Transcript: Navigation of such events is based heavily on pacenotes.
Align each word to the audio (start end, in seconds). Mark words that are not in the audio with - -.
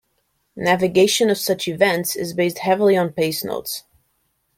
Navigation 0.55 1.29
of 1.29 1.37
such 1.37 1.67
events 1.67 2.15
is 2.15 2.33
based 2.33 2.57
heavily 2.57 2.97
on 2.97 3.09
pacenotes. 3.11 3.83